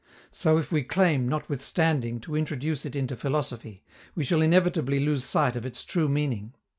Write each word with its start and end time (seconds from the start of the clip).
So 0.31 0.57
if 0.57 0.71
we 0.71 0.81
claim, 0.81 1.29
notwithstanding, 1.29 2.19
to 2.21 2.35
introduce 2.35 2.87
it 2.87 2.95
into 2.95 3.15
philosophy, 3.15 3.83
we 4.15 4.23
shall 4.23 4.41
inevitably 4.41 4.99
lose 4.99 5.23
sight 5.23 5.55
of 5.55 5.63
its 5.63 5.83
true 5.83 6.09
meaning. 6.09 6.55